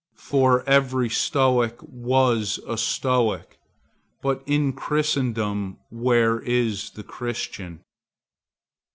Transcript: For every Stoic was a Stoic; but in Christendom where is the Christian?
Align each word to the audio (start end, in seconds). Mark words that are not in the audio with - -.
For 0.17 0.67
every 0.67 1.11
Stoic 1.11 1.77
was 1.83 2.59
a 2.67 2.75
Stoic; 2.75 3.59
but 4.23 4.41
in 4.47 4.73
Christendom 4.73 5.77
where 5.91 6.39
is 6.39 6.89
the 6.89 7.03
Christian? 7.03 7.81